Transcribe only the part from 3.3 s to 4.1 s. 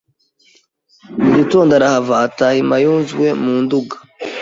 mu Nduga